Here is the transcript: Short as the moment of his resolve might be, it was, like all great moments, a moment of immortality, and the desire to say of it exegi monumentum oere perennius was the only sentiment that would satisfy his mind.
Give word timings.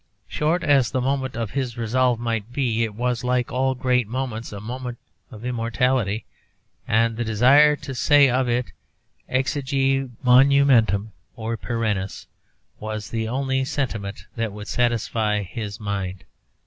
Short 0.27 0.63
as 0.63 0.89
the 0.89 0.99
moment 0.99 1.35
of 1.35 1.51
his 1.51 1.77
resolve 1.77 2.19
might 2.19 2.51
be, 2.51 2.83
it 2.83 2.95
was, 2.95 3.23
like 3.23 3.51
all 3.51 3.75
great 3.75 4.07
moments, 4.07 4.51
a 4.51 4.59
moment 4.59 4.97
of 5.29 5.45
immortality, 5.45 6.25
and 6.87 7.15
the 7.17 7.23
desire 7.23 7.75
to 7.75 7.93
say 7.93 8.27
of 8.27 8.49
it 8.49 8.71
exegi 9.29 10.09
monumentum 10.25 11.11
oere 11.37 11.55
perennius 11.55 12.25
was 12.79 13.11
the 13.11 13.27
only 13.27 13.63
sentiment 13.63 14.25
that 14.35 14.51
would 14.51 14.67
satisfy 14.67 15.43
his 15.43 15.79
mind. 15.79 16.23